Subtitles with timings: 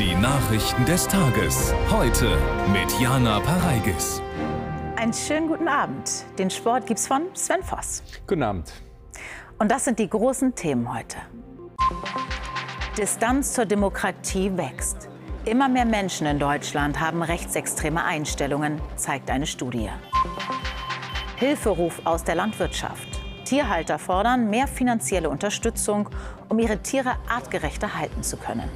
[0.00, 1.74] Die Nachrichten des Tages.
[1.90, 2.38] Heute
[2.72, 4.22] mit Jana Pareigis.
[4.96, 6.24] Einen schönen guten Abend.
[6.38, 8.02] Den Sport gibt's von Sven Voss.
[8.26, 8.72] Guten Abend.
[9.58, 11.18] Und das sind die großen Themen heute.
[12.96, 15.10] Distanz zur Demokratie wächst.
[15.44, 19.90] Immer mehr Menschen in Deutschland haben rechtsextreme Einstellungen, zeigt eine Studie.
[21.36, 23.20] Hilferuf aus der Landwirtschaft.
[23.44, 26.08] Tierhalter fordern mehr finanzielle Unterstützung,
[26.48, 28.70] um ihre Tiere artgerechter halten zu können.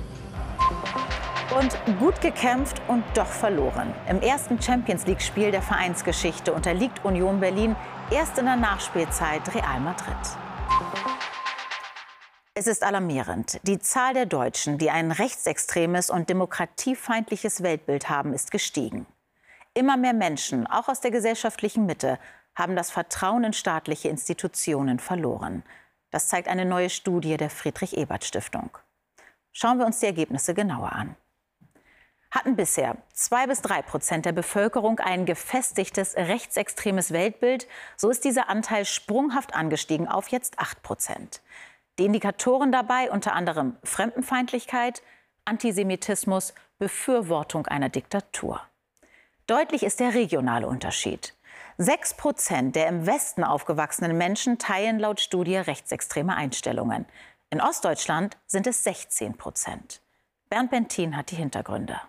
[1.58, 3.94] Und gut gekämpft und doch verloren.
[4.08, 7.76] Im ersten Champions League-Spiel der Vereinsgeschichte unterliegt Union Berlin
[8.10, 10.16] erst in der Nachspielzeit Real Madrid.
[12.54, 13.60] Es ist alarmierend.
[13.64, 19.06] Die Zahl der Deutschen, die ein rechtsextremes und demokratiefeindliches Weltbild haben, ist gestiegen.
[19.74, 22.18] Immer mehr Menschen, auch aus der gesellschaftlichen Mitte,
[22.54, 25.64] haben das Vertrauen in staatliche Institutionen verloren.
[26.12, 28.70] Das zeigt eine neue Studie der Friedrich-Ebert-Stiftung.
[29.56, 31.16] Schauen wir uns die Ergebnisse genauer an.
[32.32, 38.48] Hatten bisher zwei bis drei Prozent der Bevölkerung ein gefestigtes rechtsextremes Weltbild, so ist dieser
[38.50, 41.40] Anteil sprunghaft angestiegen auf jetzt acht Prozent.
[42.00, 45.02] Die Indikatoren dabei unter anderem Fremdenfeindlichkeit,
[45.44, 48.60] Antisemitismus, Befürwortung einer Diktatur.
[49.46, 51.36] Deutlich ist der regionale Unterschied.
[51.78, 57.06] Sechs Prozent der im Westen aufgewachsenen Menschen teilen laut Studie rechtsextreme Einstellungen.
[57.54, 60.02] In Ostdeutschland sind es 16 Prozent.
[60.50, 62.00] Bernd Bentin hat die Hintergründe.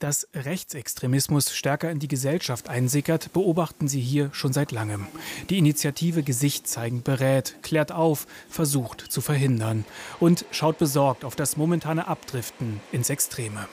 [0.00, 5.06] Dass Rechtsextremismus stärker in die Gesellschaft einsickert, beobachten sie hier schon seit langem.
[5.48, 9.84] Die Initiative Gesicht zeigen berät, klärt auf, versucht zu verhindern
[10.18, 13.68] und schaut besorgt auf das momentane Abdriften ins Extreme.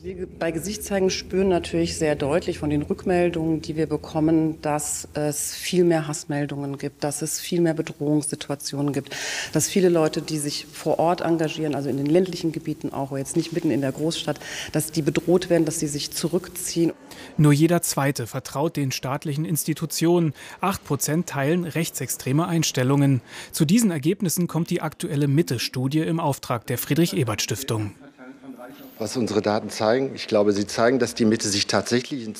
[0.00, 5.56] Wir bei Gesichtszeigen spüren natürlich sehr deutlich von den Rückmeldungen, die wir bekommen, dass es
[5.56, 9.16] viel mehr Hassmeldungen gibt, dass es viel mehr Bedrohungssituationen gibt,
[9.52, 13.36] dass viele Leute, die sich vor Ort engagieren, also in den ländlichen Gebieten auch, jetzt
[13.36, 14.38] nicht mitten in der Großstadt,
[14.70, 16.92] dass die bedroht werden, dass sie sich zurückziehen.
[17.36, 20.32] Nur jeder Zweite vertraut den staatlichen Institutionen.
[20.60, 23.20] Acht Prozent teilen rechtsextreme Einstellungen.
[23.50, 27.94] Zu diesen Ergebnissen kommt die aktuelle Mitte-Studie im Auftrag der Friedrich-Ebert-Stiftung
[28.98, 30.14] was unsere Daten zeigen.
[30.14, 32.34] Ich glaube, sie zeigen, dass die Mitte sich tatsächlich in,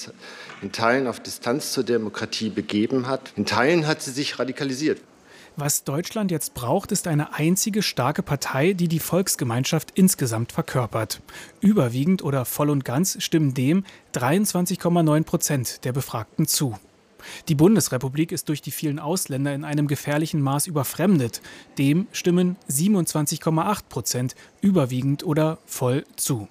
[0.63, 3.33] in Teilen auf Distanz zur Demokratie begeben hat.
[3.37, 5.01] In Teilen hat sie sich radikalisiert.
[5.57, 11.21] Was Deutschland jetzt braucht, ist eine einzige starke Partei, die die Volksgemeinschaft insgesamt verkörpert.
[11.61, 16.79] Überwiegend oder voll und ganz stimmen dem 23,9 Prozent der Befragten zu.
[17.49, 21.41] Die Bundesrepublik ist durch die vielen Ausländer in einem gefährlichen Maß überfremdet.
[21.78, 26.49] Dem stimmen 27,8 Prozent überwiegend oder voll zu.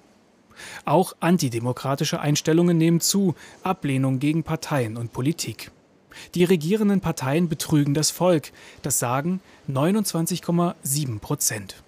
[0.84, 5.70] Auch antidemokratische Einstellungen nehmen zu, Ablehnung gegen Parteien und Politik.
[6.34, 8.52] Die regierenden Parteien betrügen das Volk,
[8.82, 11.82] das sagen 29,7 Prozent.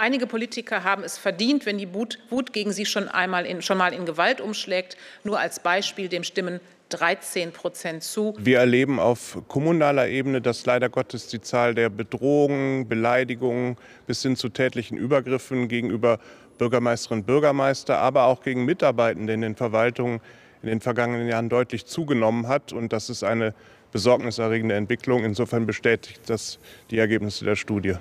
[0.00, 2.18] Einige Politiker haben es verdient, wenn die Wut,
[2.54, 4.96] gegen sie schon einmal in, schon mal in Gewalt umschlägt.
[5.24, 8.34] Nur als Beispiel dem stimmen 13 Prozent zu.
[8.38, 14.36] Wir erleben auf kommunaler Ebene, dass leider Gottes die Zahl der Bedrohungen, Beleidigungen bis hin
[14.36, 16.18] zu tätlichen Übergriffen gegenüber
[16.56, 20.22] Bürgermeisterinnen und Bürgermeister, aber auch gegen Mitarbeitende in den Verwaltungen
[20.62, 22.72] in den vergangenen Jahren deutlich zugenommen hat.
[22.72, 23.52] Und das ist eine
[23.92, 25.24] besorgniserregende Entwicklung.
[25.24, 26.58] Insofern bestätigt das
[26.90, 27.96] die Ergebnisse der Studie.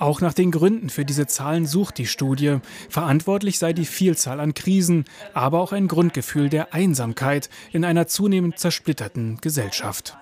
[0.00, 2.58] Auch nach den Gründen für diese Zahlen sucht die Studie.
[2.88, 8.58] Verantwortlich sei die Vielzahl an Krisen, aber auch ein Grundgefühl der Einsamkeit in einer zunehmend
[8.58, 10.16] zersplitterten Gesellschaft.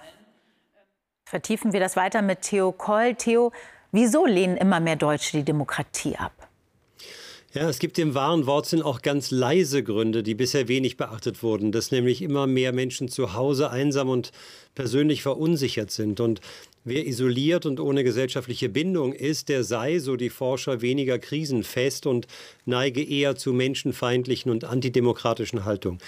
[1.25, 3.15] Vertiefen wir das weiter mit Theo Koll.
[3.15, 3.53] Theo,
[3.93, 6.33] wieso lehnen immer mehr Deutsche die Demokratie ab?
[7.59, 11.73] Ja, es gibt im wahren Wortsinn auch ganz leise Gründe, die bisher wenig beachtet wurden,
[11.73, 14.31] dass nämlich immer mehr Menschen zu Hause einsam und
[14.77, 16.21] persönlich verunsichert sind.
[16.21, 16.41] Und
[16.89, 22.27] Wer isoliert und ohne gesellschaftliche Bindung ist, der sei, so die Forscher, weniger krisenfest und
[22.65, 25.99] neige eher zu menschenfeindlichen und antidemokratischen Haltungen.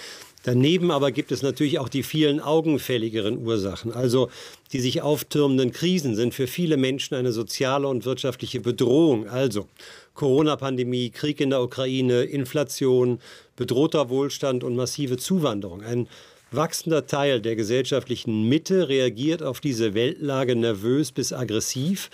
[0.41, 3.93] Daneben aber gibt es natürlich auch die vielen augenfälligeren Ursachen.
[3.93, 4.31] Also
[4.73, 9.27] die sich auftürmenden Krisen sind für viele Menschen eine soziale und wirtschaftliche Bedrohung.
[9.27, 9.67] Also
[10.13, 13.19] Corona-Pandemie, Krieg in der Ukraine, Inflation,
[13.55, 15.83] bedrohter Wohlstand und massive Zuwanderung.
[15.83, 16.07] Ein
[16.51, 22.09] wachsender Teil der gesellschaftlichen Mitte reagiert auf diese Weltlage nervös bis aggressiv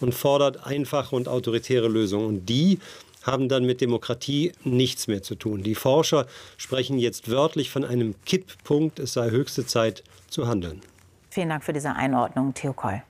[0.00, 2.26] und fordert einfache und autoritäre Lösungen.
[2.26, 2.78] Und die
[3.22, 5.62] haben dann mit Demokratie nichts mehr zu tun.
[5.62, 6.26] Die Forscher
[6.56, 8.98] sprechen jetzt wörtlich von einem Kipppunkt.
[8.98, 10.80] Es sei höchste Zeit zu handeln.
[11.28, 13.02] Vielen Dank für diese Einordnung, Theo Koll.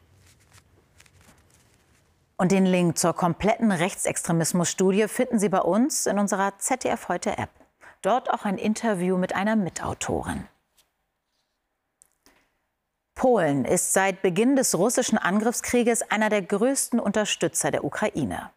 [2.41, 7.51] Und den Link zur kompletten Rechtsextremismus-Studie finden Sie bei uns in unserer ZDF Heute App.
[8.01, 10.49] Dort auch ein Interview mit einer Mitautorin.
[13.15, 18.51] Polen ist seit Beginn des russischen Angriffskrieges einer der größten Unterstützer der Ukraine.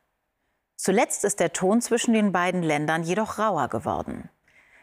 [0.77, 4.29] Zuletzt ist der Ton zwischen den beiden Ländern jedoch rauer geworden.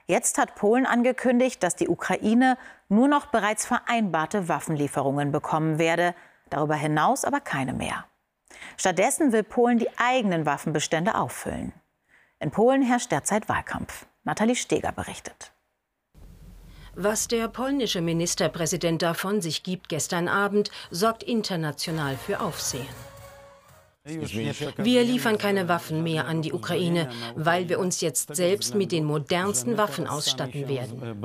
[0.09, 2.59] Jetzt hat Polen angekündigt, dass die Ukraine
[2.91, 6.15] nur noch bereits vereinbarte Waffenlieferungen bekommen werde,
[6.51, 8.05] darüber hinaus aber keine mehr.
[8.77, 11.73] Stattdessen will Polen die eigenen Waffenbestände auffüllen.
[12.39, 14.07] In Polen herrscht derzeit Wahlkampf.
[14.25, 15.53] Nathalie Steger berichtet.
[16.95, 22.89] Was der polnische Ministerpräsident davon sich gibt gestern Abend, sorgt international für Aufsehen.
[24.05, 29.05] Wir liefern keine Waffen mehr an die Ukraine, weil wir uns jetzt selbst mit den
[29.05, 31.21] modernsten Waffen ausstatten werden.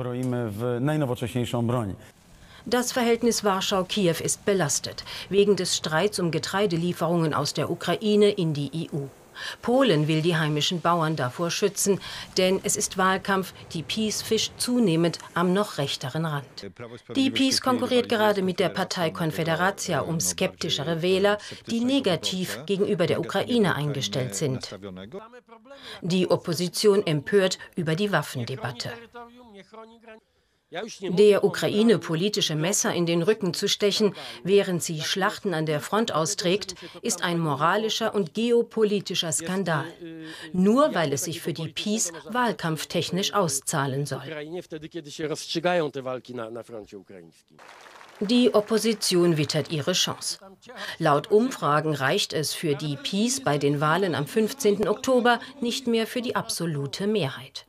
[2.68, 8.90] Das Verhältnis Warschau-Kiew ist belastet, wegen des Streits um Getreidelieferungen aus der Ukraine in die
[8.92, 9.06] EU.
[9.62, 12.00] Polen will die heimischen Bauern davor schützen,
[12.36, 13.52] denn es ist Wahlkampf.
[13.72, 16.66] Die PiS fischt zunehmend am noch rechteren Rand.
[17.14, 21.38] Die PiS konkurriert gerade mit der Partei Konfederacja um skeptischere Wähler,
[21.70, 24.76] die negativ gegenüber der Ukraine eingestellt sind.
[26.02, 28.90] Die Opposition empört über die Waffendebatte.
[30.70, 36.10] Der Ukraine politische Messer in den Rücken zu stechen, während sie Schlachten an der Front
[36.10, 39.84] austrägt, ist ein moralischer und geopolitischer Skandal.
[40.52, 44.22] Nur weil es sich für die Peace wahlkampftechnisch auszahlen soll.
[48.20, 50.38] Die Opposition wittert ihre Chance.
[50.98, 54.88] Laut Umfragen reicht es für die Peace bei den Wahlen am 15.
[54.88, 57.66] Oktober nicht mehr für die absolute Mehrheit.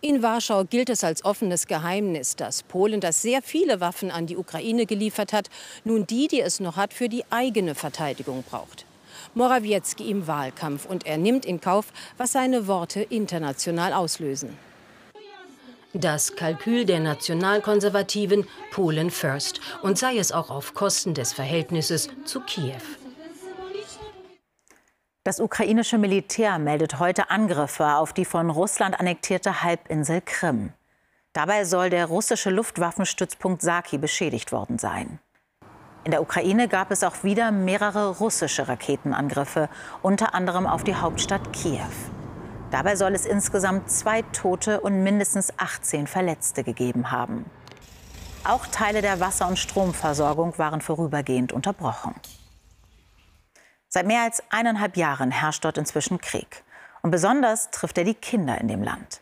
[0.00, 4.38] In Warschau gilt es als offenes Geheimnis, dass Polen, das sehr viele Waffen an die
[4.38, 5.50] Ukraine geliefert hat,
[5.84, 8.86] nun die, die es noch hat, für die eigene Verteidigung braucht.
[9.34, 14.56] Morawiecki im Wahlkampf und er nimmt in Kauf, was seine Worte international auslösen.
[15.94, 22.40] Das Kalkül der Nationalkonservativen Polen First und sei es auch auf Kosten des Verhältnisses zu
[22.40, 22.80] Kiew.
[25.22, 30.72] Das ukrainische Militär meldet heute Angriffe auf die von Russland annektierte Halbinsel Krim.
[31.34, 35.18] Dabei soll der russische Luftwaffenstützpunkt Saki beschädigt worden sein.
[36.04, 39.68] In der Ukraine gab es auch wieder mehrere russische Raketenangriffe,
[40.00, 42.11] unter anderem auf die Hauptstadt Kiew.
[42.72, 47.44] Dabei soll es insgesamt zwei Tote und mindestens 18 Verletzte gegeben haben.
[48.44, 52.14] Auch Teile der Wasser- und Stromversorgung waren vorübergehend unterbrochen.
[53.88, 56.64] Seit mehr als eineinhalb Jahren herrscht dort inzwischen Krieg.
[57.02, 59.20] Und besonders trifft er die Kinder in dem Land.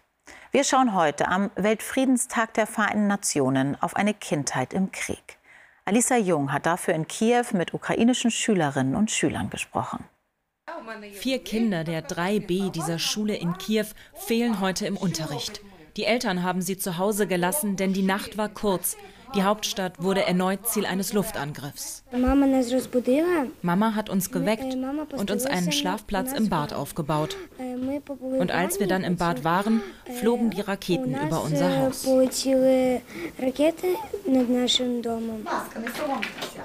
[0.53, 5.39] Wir schauen heute am Weltfriedenstag der Vereinten Nationen auf eine Kindheit im Krieg.
[5.85, 10.05] Alisa Jung hat dafür in Kiew mit ukrainischen Schülerinnen und Schülern gesprochen.
[11.13, 15.61] Vier Kinder der 3b dieser Schule in Kiew fehlen heute im Unterricht.
[15.97, 18.97] Die Eltern haben sie zu Hause gelassen, denn die Nacht war kurz.
[19.35, 22.03] Die Hauptstadt wurde erneut Ziel eines Luftangriffs.
[23.63, 24.77] Mama hat uns geweckt
[25.17, 27.37] und uns einen Schlafplatz im Bad aufgebaut.
[28.21, 29.83] Und als wir dann im Bad waren,
[30.19, 32.07] flogen die Raketen über unser Haus.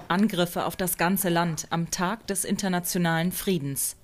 [0.07, 3.95] Angriffe auf das ganze Land am Tag des internationalen Friedens.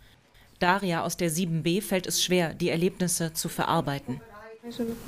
[0.61, 4.21] Daria aus der 7b fällt es schwer, die Erlebnisse zu verarbeiten.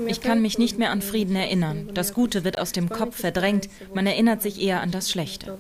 [0.08, 1.92] Ich kann mich nicht mehr an Frieden erinnern.
[1.94, 3.70] Das Gute wird aus dem Kopf verdrängt.
[3.94, 5.58] Man erinnert sich eher an das Schlechte.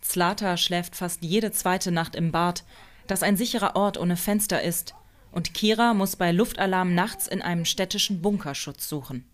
[0.00, 2.64] Zlata schläft fast jede zweite Nacht im Bad,
[3.06, 4.94] das ein sicherer Ort ohne Fenster ist.
[5.30, 9.24] Und Kira muss bei Luftalarm nachts in einem städtischen Bunkerschutz suchen.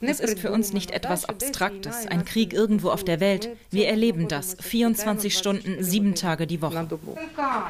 [0.00, 3.50] Es ist für uns nicht etwas Abstraktes, ein Krieg irgendwo auf der Welt.
[3.70, 6.88] Wir erleben das 24 Stunden, sieben Tage die Woche.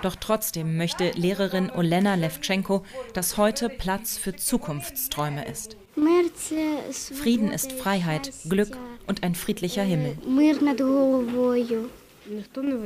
[0.03, 2.85] Doch trotzdem möchte Lehrerin Olena Levchenko,
[3.15, 5.77] dass heute Platz für Zukunftsträume ist.
[7.15, 10.17] Frieden ist Freiheit, Glück und ein friedlicher Himmel.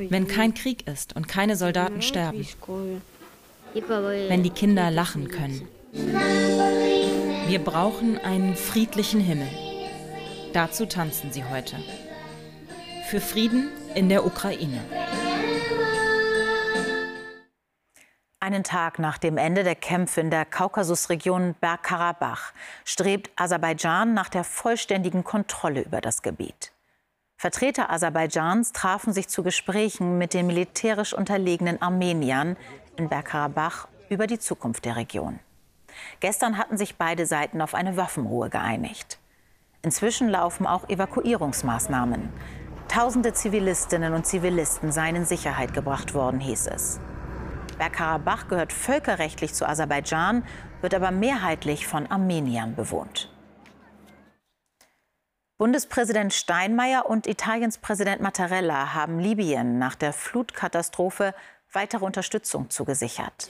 [0.09, 2.47] Wenn kein Krieg ist und keine Soldaten sterben.
[3.73, 5.67] Wenn die Kinder lachen können.
[7.47, 9.47] Wir brauchen einen friedlichen Himmel.
[10.51, 11.77] Dazu tanzen sie heute.
[13.07, 14.81] Für Frieden in der Ukraine.
[18.39, 22.51] Einen Tag nach dem Ende der Kämpfe in der Kaukasusregion Bergkarabach
[22.83, 26.71] strebt Aserbaidschan nach der vollständigen Kontrolle über das Gebiet.
[27.37, 32.57] Vertreter Aserbaidschans trafen sich zu Gesprächen mit den militärisch unterlegenen Armeniern
[32.97, 35.39] in Bergkarabach über die Zukunft der Region.
[36.19, 39.19] Gestern hatten sich beide Seiten auf eine Waffenruhe geeinigt.
[39.81, 42.29] Inzwischen laufen auch Evakuierungsmaßnahmen.
[42.87, 46.99] Tausende Zivilistinnen und Zivilisten seien in Sicherheit gebracht worden, hieß es.
[47.77, 50.43] Bergkarabach gehört völkerrechtlich zu Aserbaidschan,
[50.81, 53.31] wird aber mehrheitlich von Armeniern bewohnt.
[55.57, 61.33] Bundespräsident Steinmeier und Italiens Präsident Mattarella haben Libyen nach der Flutkatastrophe
[61.71, 63.49] weitere Unterstützung zugesichert.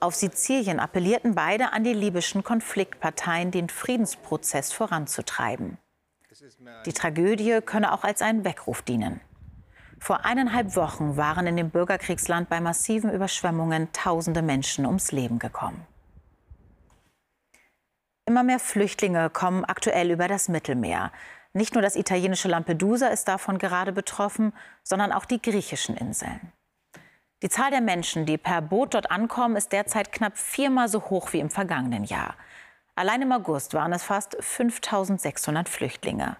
[0.00, 5.78] Auf Sizilien appellierten beide an die libyschen Konfliktparteien, den Friedensprozess voranzutreiben.
[6.86, 9.20] Die Tragödie könne auch als ein Weckruf dienen.
[9.98, 15.84] Vor eineinhalb Wochen waren in dem Bürgerkriegsland bei massiven Überschwemmungen tausende Menschen ums Leben gekommen.
[18.24, 21.10] Immer mehr Flüchtlinge kommen aktuell über das Mittelmeer.
[21.54, 24.52] Nicht nur das italienische Lampedusa ist davon gerade betroffen,
[24.84, 26.52] sondern auch die griechischen Inseln.
[27.40, 31.32] Die Zahl der Menschen, die per Boot dort ankommen, ist derzeit knapp viermal so hoch
[31.32, 32.34] wie im vergangenen Jahr.
[32.96, 36.36] Allein im August waren es fast 5600 Flüchtlinge.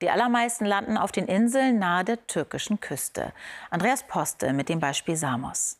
[0.00, 3.34] Die allermeisten landen auf den Inseln nahe der türkischen Küste.
[3.68, 5.76] Andreas Poste mit dem Beispiel Samos.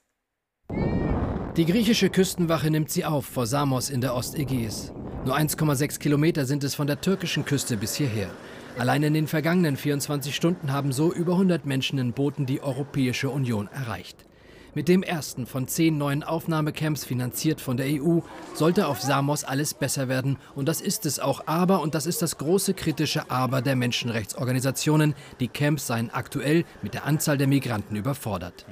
[1.56, 4.92] Die griechische Küstenwache nimmt sie auf vor Samos in der Ostägäis.
[5.24, 8.28] Nur 1,6 Kilometer sind es von der türkischen Küste bis hierher.
[8.76, 13.30] Allein in den vergangenen 24 Stunden haben so über 100 Menschen in Booten die Europäische
[13.30, 14.26] Union erreicht.
[14.74, 18.20] Mit dem ersten von zehn neuen Aufnahmecamps, finanziert von der EU,
[18.54, 20.36] sollte auf Samos alles besser werden.
[20.54, 21.46] Und das ist es auch.
[21.46, 26.94] Aber, und das ist das große kritische Aber der Menschenrechtsorganisationen, die Camps seien aktuell mit
[26.94, 28.64] der Anzahl der Migranten überfordert.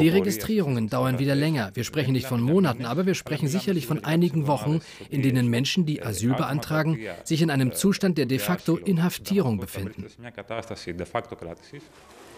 [0.00, 1.70] Die Registrierungen dauern wieder länger.
[1.74, 5.86] Wir sprechen nicht von Monaten, aber wir sprechen sicherlich von einigen Wochen, in denen Menschen,
[5.86, 10.06] die Asyl beantragen, sich in einem Zustand der de facto Inhaftierung befinden.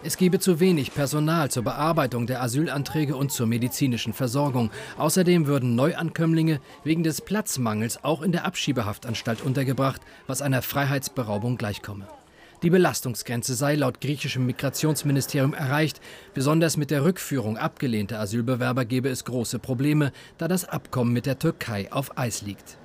[0.04, 4.70] Es gebe zu wenig Personal zur Bearbeitung der Asylanträge und zur medizinischen Versorgung.
[4.96, 12.06] Außerdem würden Neuankömmlinge wegen des Platzmangels auch in der Abschiebehaftanstalt untergebracht, was einer Freiheitsberaubung gleichkomme.
[12.62, 16.00] Die Belastungsgrenze sei laut griechischem Migrationsministerium erreicht.
[16.32, 21.40] Besonders mit der Rückführung abgelehnter Asylbewerber gebe es große Probleme, da das Abkommen mit der
[21.40, 22.77] Türkei auf Eis liegt.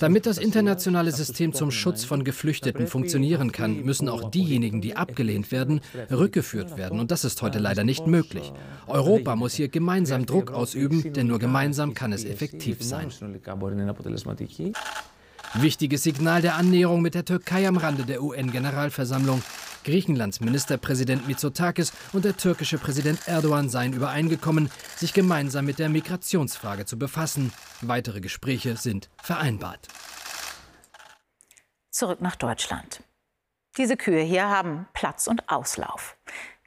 [0.00, 5.52] Damit das internationale System zum Schutz von Geflüchteten funktionieren kann, müssen auch diejenigen, die abgelehnt
[5.52, 7.00] werden, rückgeführt werden.
[7.00, 8.52] Und das ist heute leider nicht möglich.
[8.86, 13.08] Europa muss hier gemeinsam Druck ausüben, denn nur gemeinsam kann es effektiv sein.
[15.54, 19.42] Wichtiges Signal der Annäherung mit der Türkei am Rande der UN-Generalversammlung.
[19.88, 26.84] Griechenlands Ministerpräsident Mitsotakis und der türkische Präsident Erdogan seien übereingekommen, sich gemeinsam mit der Migrationsfrage
[26.84, 27.54] zu befassen.
[27.80, 29.88] Weitere Gespräche sind vereinbart.
[31.90, 33.02] Zurück nach Deutschland.
[33.78, 36.18] Diese Kühe hier haben Platz und Auslauf.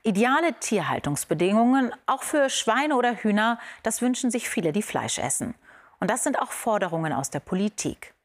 [0.02, 5.54] Ideale Tierhaltungsbedingungen, auch für Schweine oder Hühner, das wünschen sich viele, die Fleisch essen.
[6.00, 8.16] Und das sind auch Forderungen aus der Politik.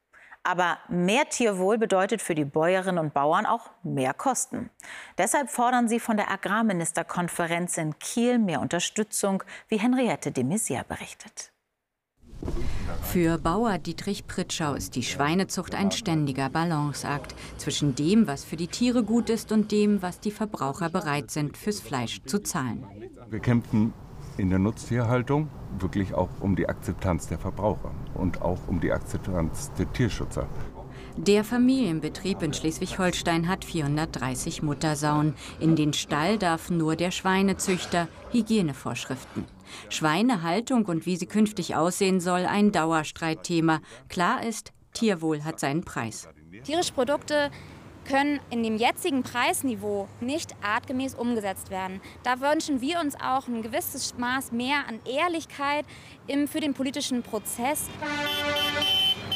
[0.47, 4.71] Aber mehr Tierwohl bedeutet für die Bäuerinnen und Bauern auch mehr Kosten.
[5.19, 11.50] Deshalb fordern sie von der Agrarministerkonferenz in Kiel mehr Unterstützung, wie Henriette de Maizière berichtet.
[13.03, 18.69] Für Bauer Dietrich Pritschau ist die Schweinezucht ein ständiger Balanceakt zwischen dem, was für die
[18.69, 22.87] Tiere gut ist und dem, was die Verbraucher bereit sind, fürs Fleisch zu zahlen.
[23.31, 23.93] Wir kämpfen
[24.38, 29.73] in der Nutztierhaltung wirklich auch um die Akzeptanz der Verbraucher und auch um die Akzeptanz
[29.78, 30.47] der Tierschützer.
[31.16, 35.35] Der Familienbetrieb in Schleswig-Holstein hat 430 Muttersauen.
[35.61, 39.47] In den Stall darf nur der Schweinezüchter Hygienevorschriften.
[39.88, 43.81] Schweinehaltung und wie sie künftig aussehen soll, ein Dauerstreitthema.
[44.09, 46.28] Klar ist, Tierwohl hat seinen Preis.
[46.64, 47.50] Tierische Produkte
[48.07, 52.01] können in dem jetzigen Preisniveau nicht artgemäß umgesetzt werden.
[52.23, 55.85] Da wünschen wir uns auch ein gewisses Maß mehr an Ehrlichkeit
[56.27, 57.89] im, für den politischen Prozess.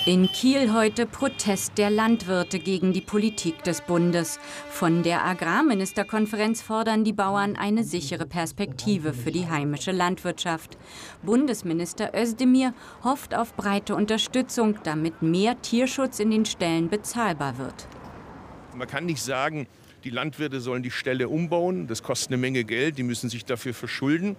[0.07, 4.41] In Kiel heute Protest der Landwirte gegen die Politik des Bundes.
[4.71, 10.79] Von der Agrarministerkonferenz fordern die Bauern eine sichere Perspektive für die heimische Landwirtschaft.
[11.23, 12.73] Bundesminister Özdemir
[13.05, 17.87] hofft auf breite Unterstützung, damit mehr Tierschutz in den Ställen bezahlbar wird.
[18.81, 19.67] Man kann nicht sagen,
[20.05, 21.87] die Landwirte sollen die Ställe umbauen.
[21.87, 22.97] Das kostet eine Menge Geld.
[22.97, 24.37] Die müssen sich dafür verschulden.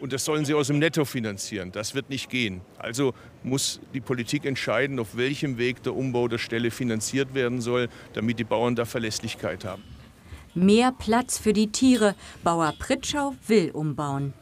[0.00, 1.70] Und das sollen sie aus dem Netto finanzieren.
[1.70, 2.62] Das wird nicht gehen.
[2.78, 7.88] Also muss die Politik entscheiden, auf welchem Weg der Umbau der Ställe finanziert werden soll,
[8.12, 9.84] damit die Bauern da Verlässlichkeit haben.
[10.56, 12.16] Mehr Platz für die Tiere.
[12.42, 14.32] Bauer Pritschau will umbauen.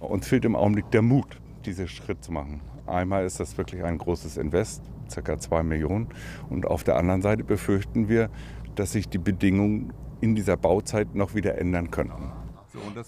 [0.00, 2.60] Uns fehlt im Augenblick der Mut, diesen Schritt zu machen.
[2.86, 4.82] Einmal ist das wirklich ein großes Invest,
[5.14, 5.38] ca.
[5.38, 6.08] 2 Millionen.
[6.48, 8.30] Und auf der anderen Seite befürchten wir,
[8.74, 12.32] dass sich die Bedingungen in dieser Bauzeit noch wieder ändern könnten.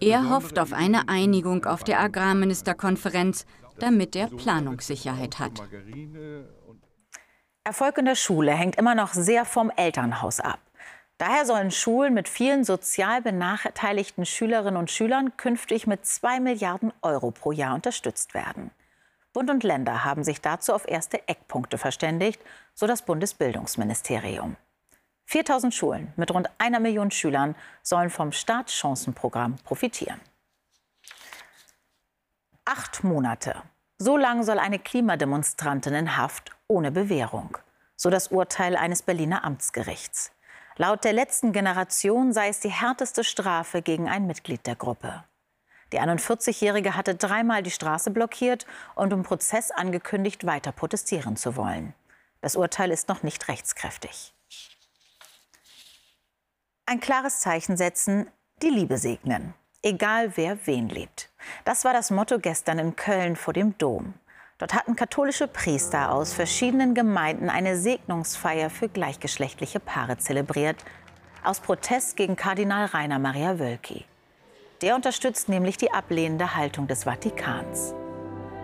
[0.01, 3.47] Er hofft auf eine Einigung auf der Agrarministerkonferenz,
[3.79, 5.63] damit er Planungssicherheit hat.
[7.65, 10.59] Erfolg in der Schule hängt immer noch sehr vom Elternhaus ab.
[11.17, 17.31] Daher sollen Schulen mit vielen sozial benachteiligten Schülerinnen und Schülern künftig mit 2 Milliarden Euro
[17.31, 18.71] pro Jahr unterstützt werden.
[19.35, 22.41] Bund und Länder haben sich dazu auf erste Eckpunkte verständigt,
[22.73, 24.57] so das Bundesbildungsministerium.
[25.27, 30.21] 4000 Schulen mit rund einer Million Schülern sollen vom Startchancenprogramm profitieren.
[32.65, 33.57] Acht Monate.
[33.99, 37.59] So lang soll eine Klimademonstrantin in Haft ohne Bewährung.
[37.97, 40.31] So das Urteil eines Berliner Amtsgerichts.
[40.77, 45.25] Laut der letzten Generation sei es die härteste Strafe gegen ein Mitglied der Gruppe.
[45.93, 51.95] Die 41-Jährige hatte dreimal die Straße blockiert und im Prozess angekündigt, weiter protestieren zu wollen.
[52.41, 54.35] Das Urteil ist noch nicht rechtskräftig.
[56.87, 58.27] Ein klares Zeichen setzen,
[58.63, 61.31] die Liebe segnen, egal wer wen liebt.
[61.65, 64.15] Das war das Motto gestern in Köln vor dem Dom.
[64.59, 70.77] Dort hatten katholische Priester aus verschiedenen Gemeinden eine Segnungsfeier für gleichgeschlechtliche Paare zelebriert,
[71.43, 74.05] aus Protest gegen Kardinal Rainer Maria Wölki.
[74.83, 77.95] Der unterstützt nämlich die ablehnende Haltung des Vatikans.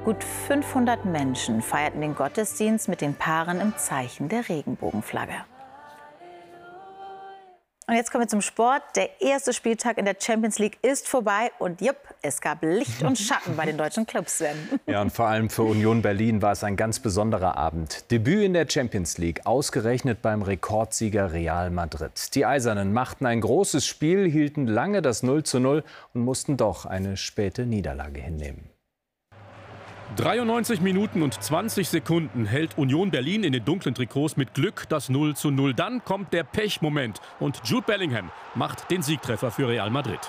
[0.05, 5.45] Gut 500 Menschen feierten den Gottesdienst mit den Paaren im Zeichen der Regenbogenflagge.
[7.87, 8.83] Und jetzt kommen wir zum Sport.
[8.97, 13.19] Der erste Spieltag in der Champions League ist vorbei und jupp, es gab Licht und
[13.19, 14.39] Schatten bei den deutschen Clubs.
[14.39, 14.57] Sven.
[14.87, 18.11] Ja, und vor allem für Union Berlin war es ein ganz besonderer Abend.
[18.11, 22.35] Debüt in der Champions League, ausgerechnet beim Rekordsieger Real Madrid.
[22.35, 25.85] Die Eisernen machten ein großes Spiel, hielten lange das 0 zu 0
[26.15, 28.71] und mussten doch eine späte Niederlage hinnehmen.
[30.17, 35.09] 93 Minuten und 20 Sekunden hält Union Berlin in den dunklen Trikots mit Glück das
[35.09, 35.73] 0 zu 0.
[35.75, 40.21] Dann kommt der Pechmoment und Jude Bellingham macht den Siegtreffer für Real Madrid.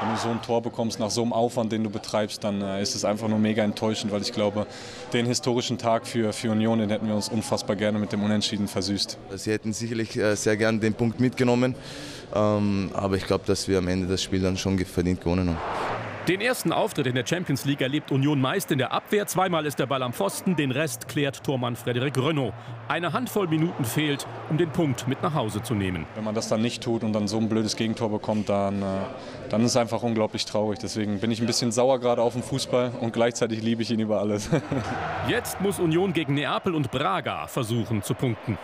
[0.00, 2.82] Wenn du so ein Tor bekommst nach so einem Aufwand, den du betreibst, dann äh,
[2.82, 4.66] ist es einfach nur mega enttäuschend, weil ich glaube,
[5.12, 8.66] den historischen Tag für, für Union, den hätten wir uns unfassbar gerne mit dem Unentschieden
[8.66, 9.18] versüßt.
[9.36, 11.74] Sie hätten sicherlich äh, sehr gerne den Punkt mitgenommen,
[12.34, 15.93] ähm, aber ich glaube, dass wir am Ende das Spiel dann schon verdient gewonnen haben.
[16.28, 19.26] Den ersten Auftritt in der Champions League erlebt Union meist in der Abwehr.
[19.26, 22.54] Zweimal ist der Ball am Pfosten, den Rest klärt Tormann Frederik Renault.
[22.88, 26.06] Eine Handvoll Minuten fehlt, um den Punkt mit nach Hause zu nehmen.
[26.14, 28.84] Wenn man das dann nicht tut und dann so ein blödes Gegentor bekommt, dann, äh,
[29.50, 30.78] dann ist es einfach unglaublich traurig.
[30.78, 34.00] Deswegen bin ich ein bisschen sauer gerade auf den Fußball und gleichzeitig liebe ich ihn
[34.00, 34.48] über alles.
[35.28, 38.56] Jetzt muss Union gegen Neapel und Braga versuchen zu punkten.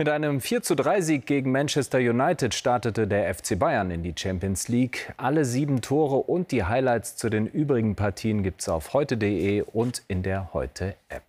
[0.00, 5.12] Mit einem 43 Sieg gegen Manchester United startete der FC Bayern in die Champions League.
[5.16, 10.04] Alle sieben Tore und die Highlights zu den übrigen Partien gibt es auf heute.de und
[10.06, 11.24] in der Heute-App.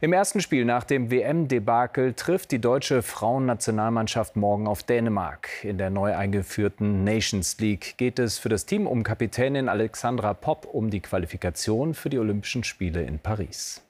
[0.00, 5.62] Im ersten Spiel nach dem WM-Debakel trifft die deutsche Frauennationalmannschaft morgen auf Dänemark.
[5.62, 10.66] In der neu eingeführten Nations League geht es für das Team um Kapitänin Alexandra Popp
[10.72, 13.82] um die Qualifikation für die Olympischen Spiele in Paris.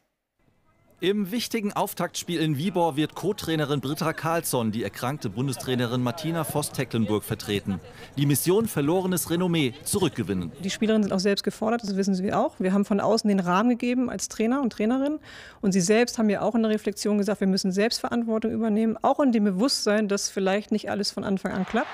[1.05, 7.79] Im wichtigen Auftaktspiel in Viborg wird Co-Trainerin Britta Karlsson die erkrankte Bundestrainerin Martina Voss-Tecklenburg vertreten.
[8.17, 10.51] Die Mission verlorenes Renommee zurückgewinnen.
[10.61, 12.59] Die Spielerinnen sind auch selbst gefordert, das wissen sie auch.
[12.59, 15.19] Wir haben von außen den Rahmen gegeben als Trainer und Trainerin.
[15.61, 19.21] Und sie selbst haben ja auch in der Reflexion gesagt, wir müssen Selbstverantwortung übernehmen, auch
[19.21, 21.91] in dem Bewusstsein, dass vielleicht nicht alles von Anfang an klappt.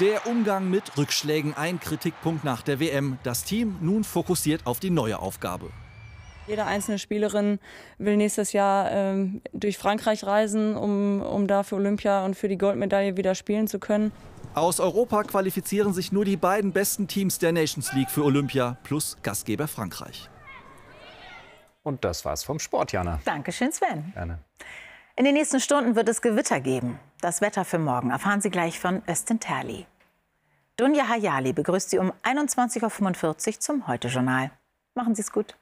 [0.00, 3.16] Der Umgang mit Rückschlägen ein Kritikpunkt nach der WM.
[3.22, 5.70] Das Team nun fokussiert auf die neue Aufgabe.
[6.50, 7.60] Jede einzelne Spielerin
[7.98, 12.58] will nächstes Jahr ähm, durch Frankreich reisen, um, um da für Olympia und für die
[12.58, 14.10] Goldmedaille wieder spielen zu können.
[14.54, 19.16] Aus Europa qualifizieren sich nur die beiden besten Teams der Nations League für Olympia plus
[19.22, 20.28] Gastgeber Frankreich.
[21.84, 23.20] Und das war's vom Sport, Jana.
[23.24, 24.10] Dankeschön, Sven.
[24.12, 24.40] Gerne.
[25.14, 26.98] In den nächsten Stunden wird es Gewitter geben.
[27.20, 29.86] Das Wetter für morgen erfahren Sie gleich von Östin Terli.
[30.76, 33.22] Dunja Hayali begrüßt Sie um 21.45
[33.54, 34.50] Uhr zum Heute-Journal.
[34.96, 35.54] Machen Sie es gut.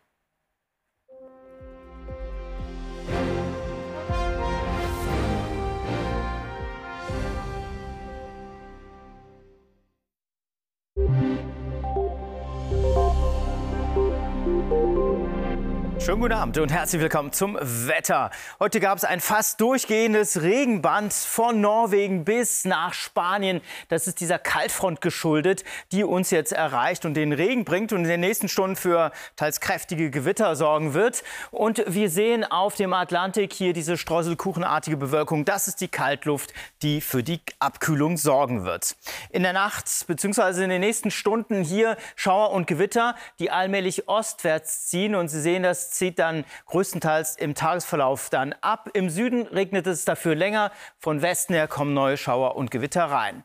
[16.09, 18.31] Schönen guten Abend und herzlich willkommen zum Wetter.
[18.59, 23.61] Heute gab es ein fast durchgehendes Regenband von Norwegen bis nach Spanien.
[23.90, 28.09] Das ist dieser Kaltfront geschuldet, die uns jetzt erreicht und den Regen bringt und in
[28.09, 31.23] den nächsten Stunden für teils kräftige Gewitter sorgen wird.
[31.51, 35.44] Und wir sehen auf dem Atlantik hier diese streuselkuchenartige Bewölkung.
[35.44, 38.97] Das ist die Kaltluft, die für die Abkühlung sorgen wird.
[39.29, 40.64] In der Nacht bzw.
[40.64, 45.14] in den nächsten Stunden hier Schauer und Gewitter, die allmählich ostwärts ziehen.
[45.14, 48.88] Und Sie sehen das zieht dann größtenteils im Tagesverlauf dann ab.
[48.94, 50.70] Im Süden regnet es dafür länger.
[50.98, 53.44] Von Westen her kommen neue Schauer und Gewitter rein.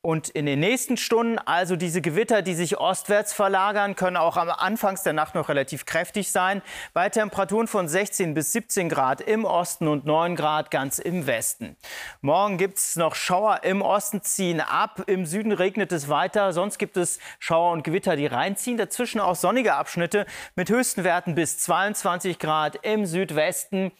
[0.00, 4.48] Und in den nächsten Stunden, also diese Gewitter, die sich ostwärts verlagern, können auch am
[4.48, 6.62] Anfangs der Nacht noch relativ kräftig sein.
[6.92, 11.76] Bei Temperaturen von 16 bis 17 Grad im Osten und 9 Grad ganz im Westen.
[12.20, 15.02] Morgen gibt es noch Schauer im Osten, ziehen ab.
[15.08, 16.52] Im Süden regnet es weiter.
[16.52, 18.76] Sonst gibt es Schauer und Gewitter, die reinziehen.
[18.76, 23.90] Dazwischen auch sonnige Abschnitte mit höchsten Werten bis 22 Grad im Südwesten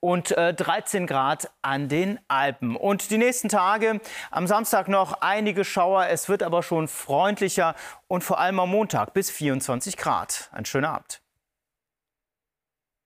[0.00, 2.76] und äh, 13 Grad an den Alpen.
[2.76, 7.74] Und die nächsten Tage, am Samstag noch einige Schauer, es wird aber schon freundlicher
[8.06, 10.50] und vor allem am Montag bis 24 Grad.
[10.52, 11.20] Ein schöner Abend.